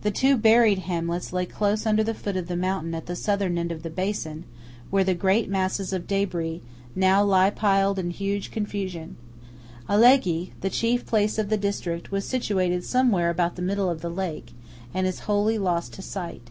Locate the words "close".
1.44-1.84